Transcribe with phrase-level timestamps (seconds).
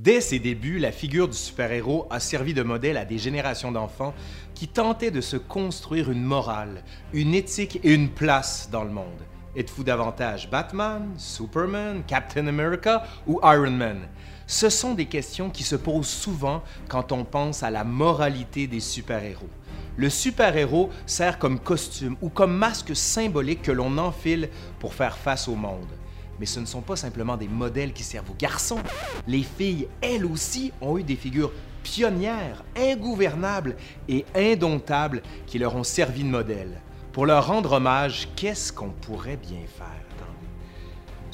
[0.00, 4.14] Dès ses débuts, la figure du super-héros a servi de modèle à des générations d'enfants
[4.54, 9.20] qui tentaient de se construire une morale, une éthique et une place dans le monde.
[9.56, 13.98] Êtes-vous davantage Batman, Superman, Captain America ou Iron Man?
[14.46, 18.78] Ce sont des questions qui se posent souvent quand on pense à la moralité des
[18.78, 19.50] super-héros.
[19.96, 25.48] Le super-héros sert comme costume ou comme masque symbolique que l'on enfile pour faire face
[25.48, 25.90] au monde.
[26.38, 28.78] Mais ce ne sont pas simplement des modèles qui servent aux garçons.
[29.26, 31.52] Les filles, elles aussi, ont eu des figures
[31.82, 33.76] pionnières, ingouvernables
[34.08, 36.80] et indomptables qui leur ont servi de modèle.
[37.12, 39.86] Pour leur rendre hommage, qu'est-ce qu'on pourrait bien faire?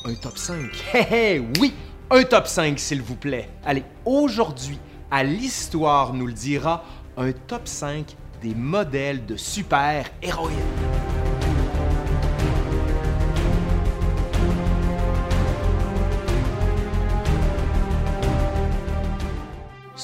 [0.06, 0.56] Un top 5?
[0.94, 1.74] Hé hé, oui!
[2.10, 3.48] Un top 5, s'il vous plaît.
[3.64, 4.78] Allez, aujourd'hui,
[5.10, 6.84] à l'Histoire nous le dira,
[7.16, 11.03] un top 5 des modèles de super-héroïnes.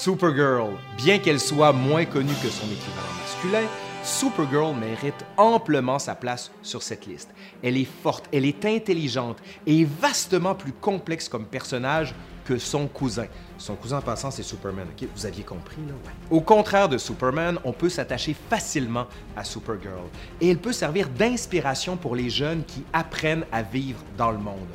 [0.00, 3.68] Supergirl, bien qu'elle soit moins connue que son équivalent masculin,
[4.02, 7.29] Supergirl mérite amplement sa place sur cette liste.
[7.62, 12.15] Elle est forte, elle est intelligente et vastement plus complexe comme personnage
[12.46, 13.26] que son cousin.
[13.59, 15.06] Son cousin en passant, c'est Superman, ok?
[15.15, 15.93] Vous aviez compris, là?
[16.30, 19.04] Au contraire de Superman, on peut s'attacher facilement
[19.37, 20.09] à Supergirl
[20.40, 24.71] et elle peut servir d'inspiration pour les jeunes qui apprennent à vivre dans le monde.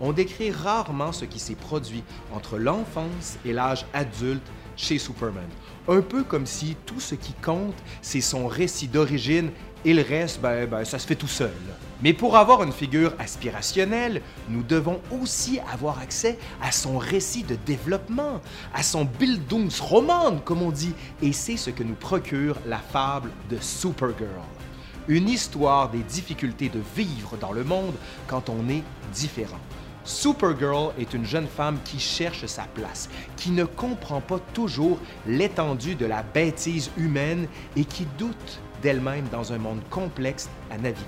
[0.00, 4.40] On décrit rarement ce qui s'est produit entre l'enfance et l'âge adulte
[4.80, 5.48] chez Superman.
[5.88, 9.50] Un peu comme si tout ce qui compte, c'est son récit d'origine
[9.84, 11.52] et le reste, ben, ben, ça se fait tout seul.
[12.02, 17.56] Mais pour avoir une figure aspirationnelle, nous devons aussi avoir accès à son récit de
[17.66, 18.40] développement,
[18.74, 23.58] à son Bildungsroman, comme on dit, et c'est ce que nous procure la fable de
[23.60, 24.28] Supergirl.
[25.08, 27.94] Une histoire des difficultés de vivre dans le monde
[28.26, 29.60] quand on est différent.
[30.04, 35.94] Supergirl est une jeune femme qui cherche sa place, qui ne comprend pas toujours l'étendue
[35.94, 41.04] de la bêtise humaine et qui doute d'elle-même dans un monde complexe à naviguer.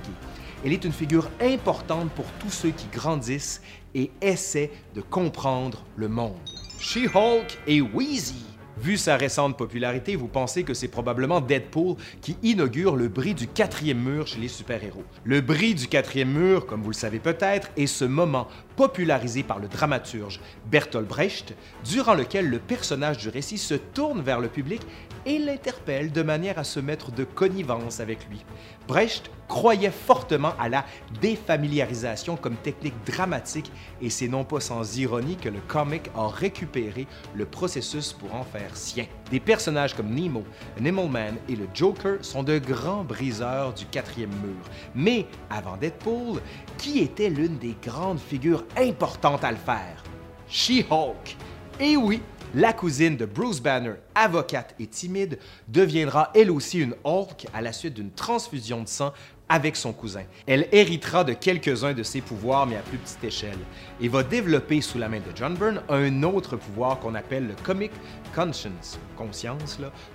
[0.65, 3.63] Elle est une figure importante pour tous ceux qui grandissent
[3.95, 6.39] et essaient de comprendre le monde.
[6.79, 12.97] She-Hulk et Wheezy Vu sa récente popularité, vous pensez que c'est probablement Deadpool qui inaugure
[12.97, 15.05] le bris du quatrième mur chez les super-héros.
[15.25, 19.59] Le bris du quatrième mur, comme vous le savez peut-être, est ce moment popularisé par
[19.59, 20.41] le dramaturge
[20.71, 24.81] Bertolt Brecht, durant lequel le personnage du récit se tourne vers le public
[25.27, 28.45] et l'interpelle de manière à se mettre de connivence avec lui.
[28.89, 30.85] Brecht croyait fortement à la
[31.21, 37.07] défamiliarisation comme technique dramatique et c'est non pas sans ironie que le comic a récupéré
[37.35, 39.07] le processus pour en faire sien.
[39.31, 44.65] Des personnages comme Nemo, Man et le Joker sont de grands briseurs du quatrième mur.
[44.95, 46.41] Mais avant Deadpool,
[46.79, 50.03] qui était l'une des grandes figures importantes à le faire?
[50.49, 51.37] She-Hulk.
[51.81, 52.21] Et oui,
[52.55, 57.73] la cousine de Bruce Banner, avocate et timide, deviendra elle aussi une Hulk à la
[57.73, 59.13] suite d'une transfusion de sang
[59.53, 60.23] avec son cousin.
[60.47, 63.59] Elle héritera de quelques-uns de ses pouvoirs, mais à plus petite échelle,
[64.01, 67.55] et va développer sous la main de John Byrne un autre pouvoir qu'on appelle le
[67.63, 67.93] comic
[68.35, 68.99] conscience,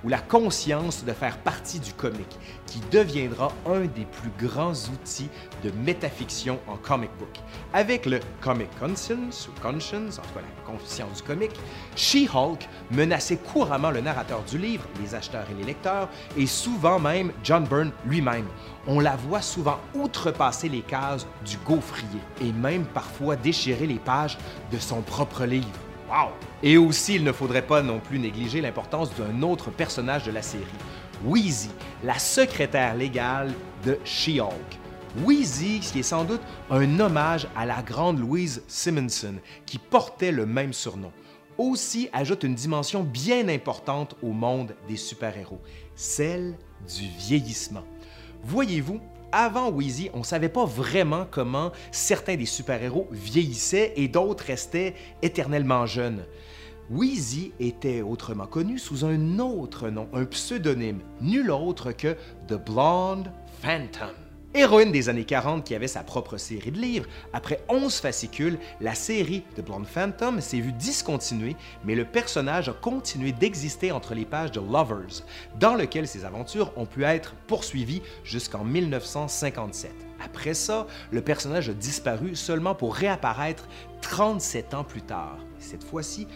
[0.03, 2.28] ou la conscience de faire partie du comic,
[2.66, 5.30] qui deviendra un des plus grands outils
[5.64, 7.30] de métafiction en comic book.
[7.74, 11.52] Avec le comic conscience, ou conscience, en tout cas la conscience du comic,
[11.96, 17.31] She-Hulk menaçait couramment le narrateur du livre, les acheteurs et les lecteurs, et souvent même
[17.44, 18.48] John Byrne lui-même
[18.88, 24.38] on la voit souvent outrepasser les cases du gaufrier et même parfois déchirer les pages
[24.72, 25.68] de son propre livre.
[26.09, 26.31] Wow!
[26.64, 30.42] Et aussi, il ne faudrait pas non plus négliger l'importance d'un autre personnage de la
[30.42, 30.64] série,
[31.25, 31.70] Wheezy,
[32.03, 33.52] la secrétaire légale
[33.84, 34.80] de She-Hulk.
[35.24, 40.46] Wheezy, qui est sans doute un hommage à la grande Louise Simonson, qui portait le
[40.46, 41.12] même surnom,
[41.58, 45.62] aussi ajoute une dimension bien importante au monde des super-héros,
[45.96, 46.56] celle
[46.88, 47.84] du vieillissement.
[48.44, 49.00] Voyez-vous,
[49.31, 54.96] avant Wheezy, on ne savait pas vraiment comment certains des super-héros vieillissaient et d'autres restaient
[55.22, 56.24] éternellement jeunes.
[56.90, 62.16] Wheezy était autrement connu sous un autre nom, un pseudonyme, nul autre que
[62.48, 63.31] The Blonde
[63.62, 64.26] Phantom.
[64.57, 68.95] Héroïne des années 40 qui avait sa propre série de livres, après 11 fascicules, la
[68.95, 71.56] série de Blonde Phantom s'est vue discontinuer,
[71.86, 75.24] mais le personnage a continué d'exister entre les pages de Lovers,
[75.59, 79.92] dans lequel ses aventures ont pu être poursuivies jusqu'en 1957.
[80.25, 83.68] Après ça, le personnage a disparu seulement pour réapparaître
[84.01, 85.38] 37 ans plus tard.
[85.59, 86.27] Cette fois-ci,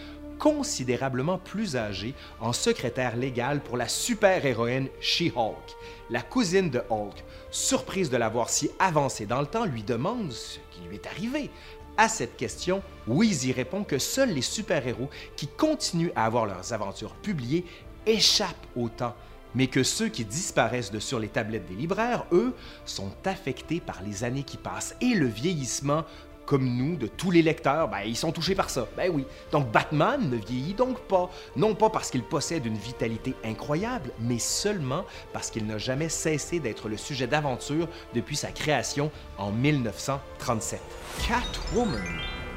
[0.42, 5.78] considérablement plus âgé en secrétaire légal pour la super-héroïne She-Hulk.
[6.10, 10.32] La cousine de Hulk, surprise de la voir si avancée dans le temps, lui demande
[10.32, 11.52] ce qui lui est arrivé.
[11.96, 17.14] À cette question, Weezy répond que seuls les super-héros qui continuent à avoir leurs aventures
[17.14, 17.66] publiées
[18.08, 19.16] échappent au temps,
[19.54, 22.56] mais que ceux qui disparaissent de sur les tablettes des libraires, eux,
[22.86, 26.04] sont affectés par les années qui passent et le vieillissement
[26.52, 28.86] comme nous, de tous les lecteurs, ben, ils sont touchés par ça.
[28.98, 29.26] Ben oui.
[29.54, 31.30] Donc Batman ne vieillit donc pas.
[31.56, 36.60] Non pas parce qu'il possède une vitalité incroyable, mais seulement parce qu'il n'a jamais cessé
[36.60, 40.82] d'être le sujet d'aventure depuis sa création en 1937.
[41.26, 42.02] Catwoman.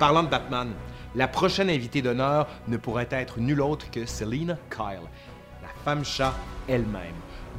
[0.01, 0.73] Parlant de Batman,
[1.15, 5.09] la prochaine invitée d'honneur ne pourrait être nulle autre que Selina Kyle,
[5.63, 6.35] la femme chat
[6.67, 7.15] elle-même.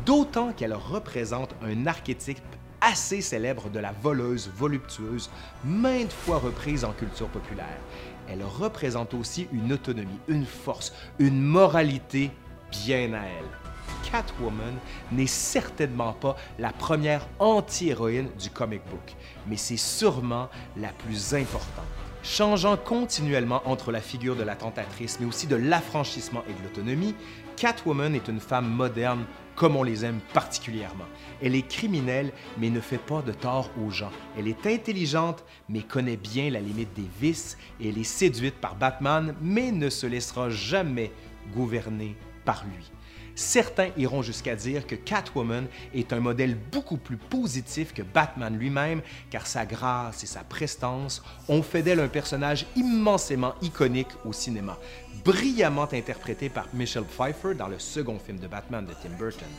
[0.06, 2.44] D'autant qu'elle représente un archétype
[2.82, 5.30] assez célèbre de la voleuse voluptueuse,
[5.64, 7.80] maintes fois reprise en culture populaire.
[8.28, 12.32] Elle représente aussi une autonomie, une force, une moralité
[12.72, 14.10] bien à elle.
[14.12, 14.76] Catwoman
[15.12, 19.16] n'est certainement pas la première anti-héroïne du comic book,
[19.48, 21.86] mais c'est sûrement la plus importante.
[22.24, 27.16] Changeant continuellement entre la figure de la tentatrice, mais aussi de l'affranchissement et de l'autonomie,
[27.56, 29.26] Catwoman est une femme moderne
[29.56, 31.06] comme on les aime particulièrement.
[31.42, 34.12] Elle est criminelle, mais ne fait pas de tort aux gens.
[34.38, 39.36] Elle est intelligente, mais connaît bien la limite des vices, elle est séduite par Batman,
[39.42, 41.12] mais ne se laissera jamais
[41.54, 42.92] gouverner par lui.
[43.36, 49.02] Certains iront jusqu'à dire que Catwoman est un modèle beaucoup plus positif que Batman lui-même,
[49.30, 54.78] car sa grâce et sa prestance ont fait d'elle un personnage immensément iconique au cinéma,
[55.26, 59.50] brillamment interprété par Michelle Pfeiffer dans le second film de Batman de Tim Burton,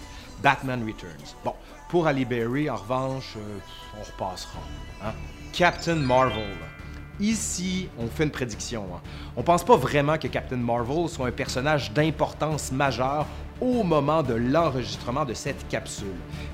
[0.43, 1.37] Batman Returns.
[1.44, 1.55] Bon,
[1.90, 3.58] pour Ali Berry, en revanche, euh,
[4.00, 4.58] on repassera.
[5.05, 5.12] Hein?
[5.52, 6.56] Captain Marvel.
[7.19, 8.84] Ici, on fait une prédiction.
[8.94, 9.00] Hein.
[9.37, 13.26] On pense pas vraiment que Captain Marvel soit un personnage d'importance majeure
[13.61, 16.06] au moment de l'enregistrement de cette capsule.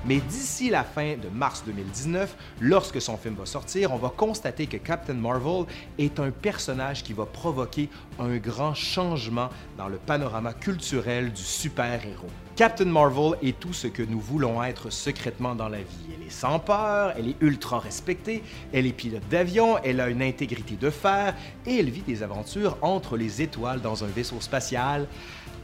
[0.05, 4.67] Mais d'ici la fin de mars 2019, lorsque son film va sortir, on va constater
[4.67, 5.65] que Captain Marvel
[5.97, 7.89] est un personnage qui va provoquer
[8.19, 12.27] un grand changement dans le panorama culturel du super-héros.
[12.55, 16.07] Captain Marvel est tout ce que nous voulons être secrètement dans la vie.
[16.15, 20.21] Elle est sans peur, elle est ultra respectée, elle est pilote d'avion, elle a une
[20.21, 21.35] intégrité de fer
[21.65, 25.07] et elle vit des aventures entre les étoiles dans un vaisseau spatial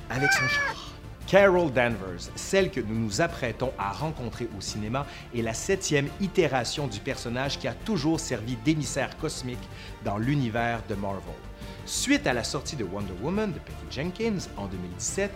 [0.10, 0.89] avec son char.
[1.30, 5.06] Carol Danvers, celle que nous nous apprêtons à rencontrer au cinéma,
[5.38, 9.60] est la septième itération du personnage qui a toujours servi d'émissaire cosmique
[10.04, 11.22] dans l'univers de Marvel.
[11.86, 15.30] Suite à la sortie de Wonder Woman de Patty Jenkins en 2017,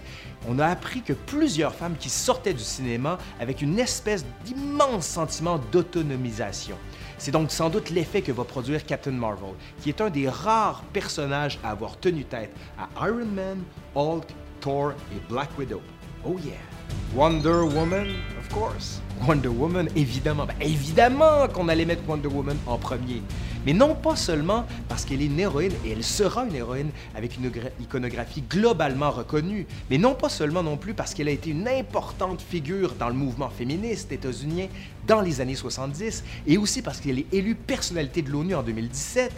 [0.49, 5.59] on a appris que plusieurs femmes qui sortaient du cinéma avec une espèce d'immense sentiment
[5.71, 6.75] d'autonomisation.
[7.19, 10.83] C'est donc sans doute l'effet que va produire Captain Marvel, qui est un des rares
[10.91, 13.61] personnages à avoir tenu tête à Iron Man,
[13.93, 14.25] Hulk,
[14.63, 15.81] Thor et Black Widow.
[16.23, 16.53] Oh yeah!
[17.13, 18.07] Wonder Woman,
[18.39, 19.01] of course.
[19.27, 20.45] Wonder Woman, évidemment.
[20.45, 23.21] Ben, évidemment qu'on allait mettre Wonder Woman en premier.
[23.65, 27.35] Mais non pas seulement parce qu'elle est une héroïne, et elle sera une héroïne avec
[27.35, 27.51] une
[27.81, 32.41] iconographie globalement reconnue, mais non pas seulement non plus parce qu'elle a été une importante
[32.41, 34.67] figure dans le mouvement féministe états-unien
[35.05, 39.33] dans les années 70, et aussi parce qu'elle est élue personnalité de l'ONU en 2017,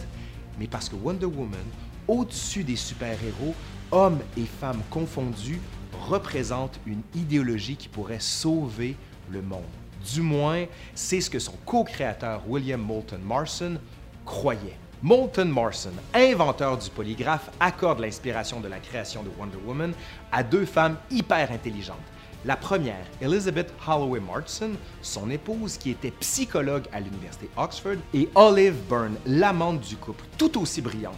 [0.60, 1.58] mais parce que Wonder Woman,
[2.06, 3.56] au-dessus des super-héros,
[3.96, 5.60] hommes et femmes confondus,
[6.06, 8.94] représente une idéologie qui pourrait sauver
[9.30, 9.64] le monde.
[10.12, 13.78] Du moins, c'est ce que son co-créateur William Moulton Marson
[14.26, 14.78] croyait.
[15.02, 19.94] Moulton Marson, inventeur du polygraphe, accorde l'inspiration de la création de Wonder Woman
[20.30, 21.96] à deux femmes hyper intelligentes.
[22.44, 28.76] La première, Elizabeth Holloway Marson, son épouse qui était psychologue à l'université Oxford, et Olive
[28.88, 31.16] Byrne, l'amante du couple, tout aussi brillante,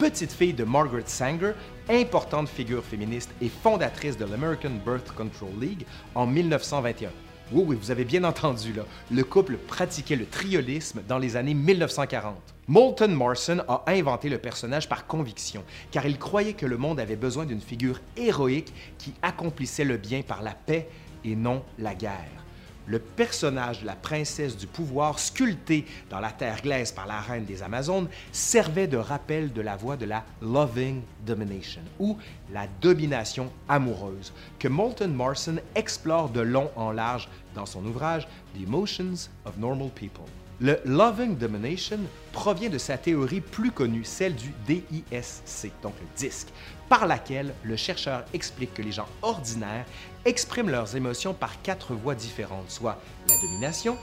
[0.00, 1.52] petite fille de Margaret Sanger,
[1.90, 7.10] importante figure féministe et fondatrice de l'American Birth Control League en 1921.
[7.52, 8.84] Oui, oui, vous avez bien entendu, là.
[9.10, 12.34] Le couple pratiquait le triolisme dans les années 1940.
[12.66, 17.14] Moulton Marson a inventé le personnage par conviction, car il croyait que le monde avait
[17.14, 20.88] besoin d'une figure héroïque qui accomplissait le bien par la paix
[21.26, 22.40] et non la guerre
[22.86, 27.44] le personnage de la princesse du pouvoir sculpté dans la terre glaise par la reine
[27.44, 32.16] des Amazones servait de rappel de la voie de la loving domination ou
[32.52, 38.62] la domination amoureuse que Moulton Marson explore de long en large dans son ouvrage The
[38.66, 40.26] Emotions of Normal People.
[40.62, 42.00] Le Loving Domination
[42.32, 46.48] provient de sa théorie plus connue, celle du DISC, donc le disque,
[46.86, 49.86] par laquelle le chercheur explique que les gens ordinaires
[50.24, 53.96] expriment leurs émotions par quatre voies différentes, soit la domination,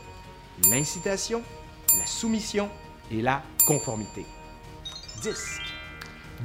[0.69, 1.41] l'incitation,
[1.97, 2.69] la soumission
[3.11, 4.25] et la conformité.
[5.21, 5.61] Disque.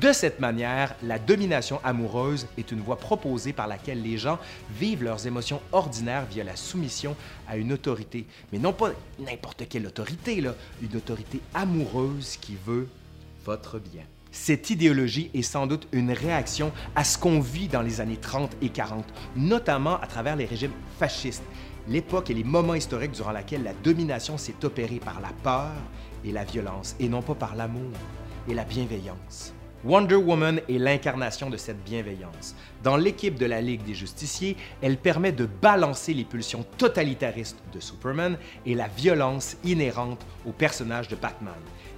[0.01, 4.39] De cette manière, la domination amoureuse est une voie proposée par laquelle les gens
[4.71, 7.15] vivent leurs émotions ordinaires via la soumission
[7.47, 12.89] à une autorité, mais non pas n'importe quelle autorité, là, une autorité amoureuse qui veut
[13.45, 14.05] votre bien.
[14.35, 18.57] Cette idéologie est sans doute une réaction à ce qu'on vit dans les années 30
[18.63, 19.05] et 40,
[19.37, 21.45] notamment à travers les régimes fascistes,
[21.87, 25.71] l'époque et les moments historiques durant lesquels la domination s'est opérée par la peur
[26.25, 27.93] et la violence, et non pas par l'amour
[28.49, 29.53] et la bienveillance.
[29.85, 32.55] Wonder Woman est l'incarnation de cette bienveillance.
[32.85, 37.81] Dans l'équipe de la Ligue des justiciers, elle permet de balancer les pulsions totalitaristes de
[37.81, 41.55] Superman et la violence inhérente au personnage de Batman.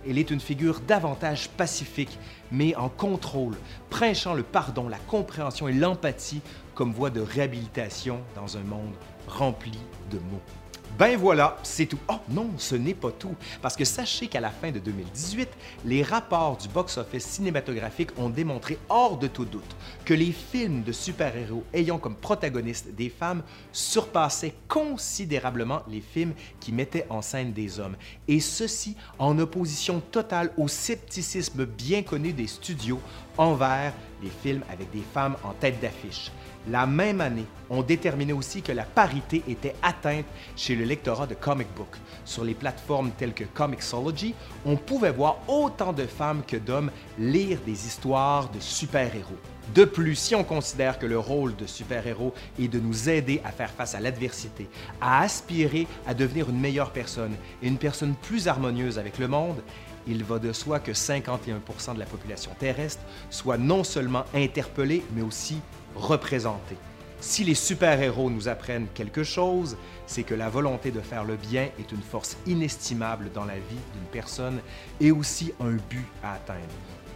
[0.08, 2.18] Elle est une figure davantage pacifique,
[2.50, 3.56] mais en contrôle,
[3.90, 6.40] prêchant le pardon, la compréhension et l'empathie
[6.74, 8.94] comme voie de réhabilitation dans un monde
[9.28, 9.78] rempli
[10.10, 10.63] de mots.
[10.96, 11.98] Ben voilà, c'est tout.
[12.08, 13.34] Oh non, ce n'est pas tout.
[13.60, 15.48] Parce que sachez qu'à la fin de 2018,
[15.84, 20.92] les rapports du box-office cinématographique ont démontré hors de tout doute que les films de
[20.92, 27.80] super-héros ayant comme protagonistes des femmes surpassaient considérablement les films qui mettaient en scène des
[27.80, 27.96] hommes.
[28.28, 33.00] Et ceci en opposition totale au scepticisme bien connu des studios
[33.36, 36.30] envers les films avec des femmes en tête d'affiche.
[36.71, 40.25] La même année, on déterminait aussi que la parité était atteinte
[40.56, 41.94] chez le lectorat de comic book.
[42.25, 47.59] Sur les plateformes telles que Comixology, on pouvait voir autant de femmes que d'hommes lire
[47.66, 49.37] des histoires de super-héros.
[49.75, 53.50] De plus, si on considère que le rôle de super-héros est de nous aider à
[53.50, 54.68] faire face à l'adversité,
[55.00, 59.62] à aspirer à devenir une meilleure personne et une personne plus harmonieuse avec le monde,
[60.06, 65.23] il va de soi que 51% de la population terrestre soit non seulement interpellée, mais
[65.23, 65.61] aussi
[65.94, 66.76] représenter.
[67.20, 71.68] Si les super-héros nous apprennent quelque chose, c'est que la volonté de faire le bien
[71.78, 74.60] est une force inestimable dans la vie d'une personne
[75.00, 76.60] et aussi un but à atteindre,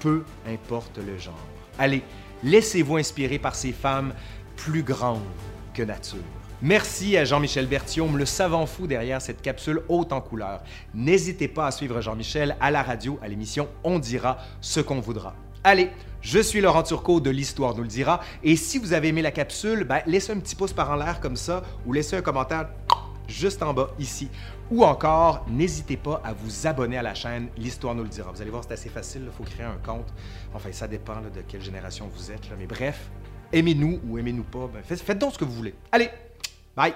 [0.00, 1.46] peu importe le genre.
[1.78, 2.02] Allez,
[2.42, 4.14] laissez-vous inspirer par ces femmes
[4.56, 5.20] plus grandes
[5.74, 6.18] que nature.
[6.60, 10.62] Merci à Jean-Michel Berthiaume, le savant fou derrière cette capsule haute en couleur.
[10.92, 15.36] N'hésitez pas à suivre Jean-Michel à la radio à l'émission On dira ce qu'on voudra.
[15.70, 15.90] Allez,
[16.22, 18.22] je suis Laurent Turcot de l'Histoire nous le dira.
[18.42, 21.20] Et si vous avez aimé la capsule, ben, laissez un petit pouce par en l'air
[21.20, 22.70] comme ça ou laissez un commentaire
[23.26, 24.30] juste en bas ici.
[24.70, 28.32] Ou encore, n'hésitez pas à vous abonner à la chaîne L'Histoire nous le dira.
[28.32, 30.08] Vous allez voir, c'est assez facile, il faut créer un compte.
[30.54, 32.48] Enfin, ça dépend de quelle génération vous êtes.
[32.58, 33.10] Mais bref,
[33.52, 35.74] aimez-nous ou aimez-nous pas, ben, faites, faites donc ce que vous voulez.
[35.92, 36.08] Allez,
[36.74, 36.94] bye!